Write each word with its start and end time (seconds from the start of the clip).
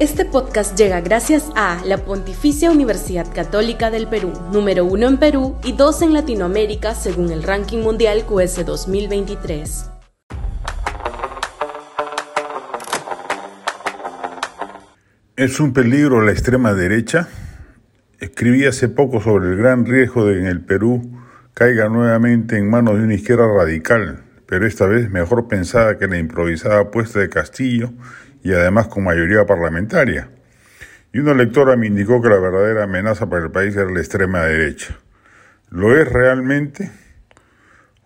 Este 0.00 0.24
podcast 0.24 0.78
llega 0.78 1.00
gracias 1.00 1.50
a 1.56 1.82
la 1.84 1.98
Pontificia 1.98 2.70
Universidad 2.70 3.26
Católica 3.34 3.90
del 3.90 4.06
Perú, 4.06 4.32
número 4.52 4.84
uno 4.84 5.08
en 5.08 5.16
Perú 5.16 5.56
y 5.64 5.72
dos 5.72 6.02
en 6.02 6.12
Latinoamérica 6.12 6.94
según 6.94 7.32
el 7.32 7.42
ranking 7.42 7.78
mundial 7.78 8.24
QS 8.24 8.64
2023. 8.64 9.90
¿Es 15.34 15.58
un 15.58 15.72
peligro 15.72 16.22
la 16.22 16.30
extrema 16.30 16.74
derecha? 16.74 17.28
Escribí 18.20 18.66
hace 18.66 18.88
poco 18.88 19.20
sobre 19.20 19.48
el 19.48 19.56
gran 19.56 19.84
riesgo 19.84 20.26
de 20.26 20.34
que 20.34 20.40
en 20.42 20.46
el 20.46 20.60
Perú 20.60 21.10
caiga 21.54 21.88
nuevamente 21.88 22.56
en 22.56 22.70
manos 22.70 22.98
de 22.98 23.02
una 23.02 23.14
izquierda 23.14 23.48
radical, 23.52 24.22
pero 24.46 24.64
esta 24.64 24.86
vez 24.86 25.10
mejor 25.10 25.48
pensada 25.48 25.98
que 25.98 26.06
la 26.06 26.18
improvisada 26.18 26.82
apuesta 26.82 27.18
de 27.18 27.28
Castillo 27.28 27.90
y 28.42 28.52
además 28.52 28.88
con 28.88 29.04
mayoría 29.04 29.46
parlamentaria. 29.46 30.28
Y 31.12 31.18
una 31.20 31.34
lectora 31.34 31.76
me 31.76 31.86
indicó 31.86 32.20
que 32.20 32.28
la 32.28 32.38
verdadera 32.38 32.84
amenaza 32.84 33.28
para 33.28 33.44
el 33.44 33.50
país 33.50 33.74
era 33.76 33.90
la 33.90 34.00
extrema 34.00 34.44
derecha. 34.44 34.98
¿Lo 35.70 35.98
es 35.98 36.10
realmente? 36.10 36.90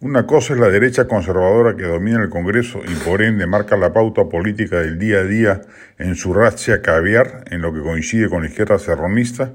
Una 0.00 0.26
cosa 0.26 0.54
es 0.54 0.60
la 0.60 0.70
derecha 0.70 1.06
conservadora 1.06 1.76
que 1.76 1.82
domina 1.82 2.22
el 2.22 2.30
Congreso 2.30 2.80
y 2.86 2.94
por 3.04 3.20
ende 3.20 3.46
marca 3.46 3.76
la 3.76 3.92
pauta 3.92 4.30
política 4.30 4.80
del 4.80 4.98
día 4.98 5.18
a 5.18 5.24
día 5.24 5.60
en 5.98 6.14
su 6.14 6.32
racia 6.32 6.80
caviar, 6.80 7.44
en 7.50 7.60
lo 7.60 7.72
que 7.74 7.80
coincide 7.80 8.30
con 8.30 8.42
la 8.42 8.48
izquierda 8.48 8.78
serronista, 8.78 9.52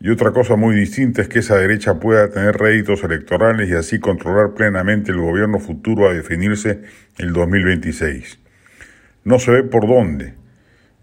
y 0.00 0.10
otra 0.10 0.32
cosa 0.32 0.56
muy 0.56 0.74
distinta 0.74 1.22
es 1.22 1.28
que 1.28 1.38
esa 1.38 1.56
derecha 1.56 2.00
pueda 2.00 2.28
tener 2.30 2.56
réditos 2.56 3.02
electorales 3.04 3.68
y 3.68 3.74
así 3.74 3.98
controlar 3.98 4.54
plenamente 4.54 5.10
el 5.10 5.18
gobierno 5.18 5.58
futuro 5.58 6.08
a 6.08 6.12
definirse 6.12 6.82
el 7.18 7.32
2026. 7.32 8.45
No 9.26 9.40
se 9.40 9.50
ve 9.50 9.64
por 9.64 9.88
dónde. 9.88 10.34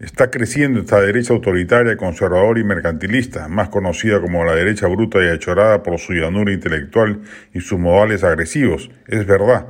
Está 0.00 0.30
creciendo 0.30 0.80
esta 0.80 0.98
derecha 0.98 1.34
autoritaria, 1.34 1.98
conservadora 1.98 2.58
y 2.58 2.64
mercantilista, 2.64 3.48
más 3.48 3.68
conocida 3.68 4.18
como 4.18 4.46
la 4.46 4.54
derecha 4.54 4.86
bruta 4.86 5.22
y 5.22 5.28
achorada 5.28 5.82
por 5.82 5.98
su 5.98 6.14
llanura 6.14 6.50
intelectual 6.50 7.20
y 7.52 7.60
sus 7.60 7.78
modales 7.78 8.24
agresivos. 8.24 8.90
Es 9.08 9.26
verdad, 9.26 9.66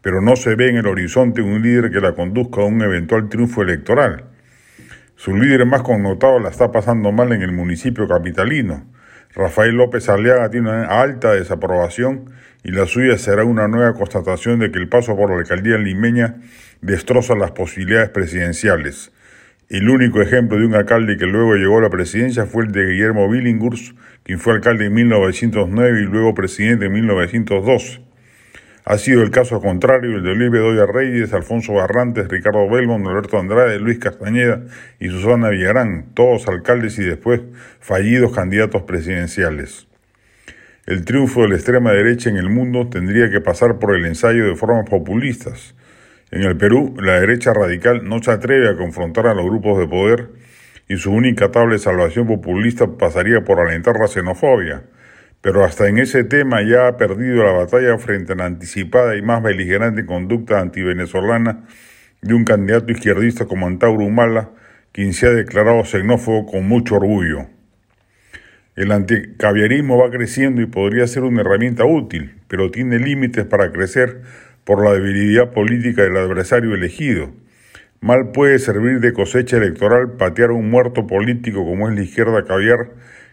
pero 0.00 0.20
no 0.20 0.34
se 0.34 0.56
ve 0.56 0.70
en 0.70 0.78
el 0.78 0.88
horizonte 0.88 1.42
un 1.42 1.62
líder 1.62 1.92
que 1.92 2.00
la 2.00 2.16
conduzca 2.16 2.62
a 2.62 2.64
un 2.64 2.82
eventual 2.82 3.28
triunfo 3.28 3.62
electoral. 3.62 4.24
Su 5.14 5.36
líder 5.36 5.64
más 5.64 5.82
connotado 5.82 6.40
la 6.40 6.48
está 6.48 6.72
pasando 6.72 7.12
mal 7.12 7.30
en 7.30 7.42
el 7.42 7.52
municipio 7.52 8.08
capitalino. 8.08 8.84
Rafael 9.34 9.74
López 9.74 10.08
Aliaga 10.08 10.50
tiene 10.50 10.68
una 10.68 10.84
alta 10.84 11.32
desaprobación 11.32 12.30
y 12.64 12.70
la 12.72 12.86
suya 12.86 13.16
será 13.16 13.44
una 13.44 13.66
nueva 13.66 13.94
constatación 13.94 14.58
de 14.58 14.70
que 14.70 14.78
el 14.78 14.88
paso 14.88 15.16
por 15.16 15.30
la 15.30 15.38
alcaldía 15.38 15.78
limeña 15.78 16.36
destroza 16.82 17.34
las 17.34 17.52
posibilidades 17.52 18.10
presidenciales. 18.10 19.10
El 19.70 19.88
único 19.88 20.20
ejemplo 20.20 20.58
de 20.58 20.66
un 20.66 20.74
alcalde 20.74 21.16
que 21.16 21.24
luego 21.24 21.54
llegó 21.54 21.78
a 21.78 21.82
la 21.82 21.88
presidencia 21.88 22.44
fue 22.44 22.64
el 22.64 22.72
de 22.72 22.84
Guillermo 22.90 23.28
Billinghurst, 23.30 23.96
quien 24.22 24.38
fue 24.38 24.52
alcalde 24.52 24.86
en 24.86 24.92
1909 24.92 26.02
y 26.02 26.04
luego 26.04 26.34
presidente 26.34 26.86
en 26.86 26.92
1902. 26.92 28.02
Ha 28.84 28.98
sido 28.98 29.22
el 29.22 29.30
caso 29.30 29.60
contrario 29.60 30.16
el 30.16 30.24
de 30.24 30.34
Luis 30.34 30.50
Bedoya 30.50 30.86
Reyes, 30.86 31.32
Alfonso 31.32 31.74
Barrantes, 31.74 32.26
Ricardo 32.26 32.68
Belmont, 32.68 33.06
Alberto 33.06 33.38
Andrade, 33.38 33.78
Luis 33.78 34.00
Castañeda 34.00 34.62
y 34.98 35.08
Susana 35.08 35.50
Villarán, 35.50 36.06
todos 36.14 36.48
alcaldes 36.48 36.98
y 36.98 37.04
después 37.04 37.42
fallidos 37.78 38.34
candidatos 38.34 38.82
presidenciales. 38.82 39.86
El 40.84 41.04
triunfo 41.04 41.42
de 41.42 41.50
la 41.50 41.54
extrema 41.54 41.92
derecha 41.92 42.28
en 42.28 42.38
el 42.38 42.50
mundo 42.50 42.88
tendría 42.88 43.30
que 43.30 43.40
pasar 43.40 43.78
por 43.78 43.94
el 43.94 44.04
ensayo 44.04 44.48
de 44.48 44.56
formas 44.56 44.90
populistas. 44.90 45.76
En 46.32 46.42
el 46.42 46.56
Perú, 46.56 46.96
la 47.00 47.20
derecha 47.20 47.52
radical 47.52 48.02
no 48.02 48.20
se 48.20 48.32
atreve 48.32 48.68
a 48.68 48.76
confrontar 48.76 49.28
a 49.28 49.34
los 49.34 49.44
grupos 49.44 49.78
de 49.78 49.86
poder 49.86 50.30
y 50.88 50.96
su 50.96 51.12
única 51.12 51.52
tabla 51.52 51.74
de 51.74 51.78
salvación 51.78 52.26
populista 52.26 52.88
pasaría 52.98 53.42
por 53.44 53.60
alentar 53.60 53.94
la 54.00 54.08
xenofobia 54.08 54.82
pero 55.42 55.64
hasta 55.64 55.88
en 55.88 55.98
ese 55.98 56.24
tema 56.24 56.62
ya 56.62 56.86
ha 56.86 56.96
perdido 56.96 57.44
la 57.44 57.52
batalla 57.52 57.98
frente 57.98 58.32
a 58.32 58.36
la 58.36 58.46
anticipada 58.46 59.16
y 59.16 59.22
más 59.22 59.42
beligerante 59.42 60.06
conducta 60.06 60.60
antivenezolana 60.60 61.64
de 62.22 62.34
un 62.34 62.44
candidato 62.44 62.92
izquierdista 62.92 63.46
como 63.46 63.66
Antauro 63.66 64.04
Humala, 64.04 64.50
quien 64.92 65.12
se 65.12 65.26
ha 65.26 65.30
declarado 65.30 65.84
xenófobo 65.84 66.46
con 66.46 66.68
mucho 66.68 66.94
orgullo. 66.94 67.46
El 68.76 68.92
anticaviarismo 68.92 69.98
va 69.98 70.10
creciendo 70.10 70.62
y 70.62 70.66
podría 70.66 71.06
ser 71.08 71.24
una 71.24 71.40
herramienta 71.40 71.84
útil, 71.84 72.36
pero 72.46 72.70
tiene 72.70 73.00
límites 73.00 73.44
para 73.44 73.72
crecer 73.72 74.22
por 74.64 74.84
la 74.84 74.92
debilidad 74.92 75.50
política 75.50 76.02
del 76.02 76.16
adversario 76.16 76.72
elegido. 76.72 77.32
Mal 78.00 78.30
puede 78.30 78.60
servir 78.60 79.00
de 79.00 79.12
cosecha 79.12 79.56
electoral 79.56 80.12
patear 80.12 80.52
un 80.52 80.70
muerto 80.70 81.08
político 81.08 81.64
como 81.64 81.88
es 81.88 81.96
la 81.96 82.02
izquierda 82.02 82.44
caviar 82.44 82.90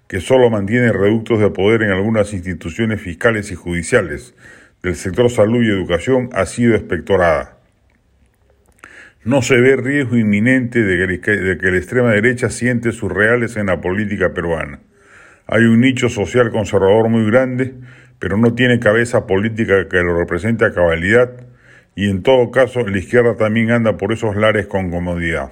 que 0.09 0.21
solo 0.21 0.49
mantiene 0.49 0.91
reductos 0.91 1.39
de 1.39 1.51
poder 1.51 1.83
en 1.83 1.91
algunas 1.91 2.33
instituciones 2.33 2.99
fiscales 2.99 3.51
y 3.51 3.55
judiciales 3.55 4.33
del 4.81 4.95
sector 4.95 5.29
salud 5.29 5.63
y 5.63 5.69
educación, 5.69 6.29
ha 6.33 6.47
sido 6.47 6.75
espectorada. 6.75 7.59
No 9.23 9.43
se 9.43 9.57
ve 9.61 9.75
riesgo 9.75 10.17
inminente 10.17 10.81
de 10.81 11.21
que, 11.21 11.31
de 11.31 11.57
que 11.59 11.71
la 11.71 11.77
extrema 11.77 12.11
derecha 12.11 12.49
siente 12.49 12.91
sus 12.91 13.11
reales 13.11 13.55
en 13.55 13.67
la 13.67 13.81
política 13.81 14.33
peruana. 14.33 14.79
Hay 15.45 15.65
un 15.65 15.79
nicho 15.79 16.09
social 16.09 16.49
conservador 16.49 17.07
muy 17.09 17.29
grande, 17.29 17.75
pero 18.17 18.35
no 18.35 18.55
tiene 18.55 18.79
cabeza 18.79 19.27
política 19.27 19.87
que 19.89 19.97
lo 19.97 20.17
represente 20.17 20.65
a 20.65 20.73
cabalidad, 20.73 21.29
y 21.95 22.09
en 22.09 22.23
todo 22.23 22.49
caso 22.49 22.81
la 22.87 22.97
izquierda 22.97 23.35
también 23.35 23.69
anda 23.69 23.95
por 23.95 24.11
esos 24.11 24.35
lares 24.35 24.65
con 24.65 24.89
comodidad. 24.89 25.51